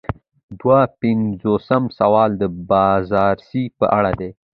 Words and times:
دوه 0.59 0.79
پنځوسم 0.99 1.83
سوال 1.99 2.29
د 2.41 2.43
بازرسۍ 2.69 3.65
په 3.79 3.85
اړه 3.97 4.11
دی. 4.19 4.31